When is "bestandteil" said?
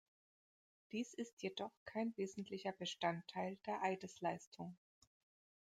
2.71-3.57